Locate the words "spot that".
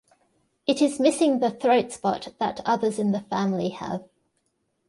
1.91-2.61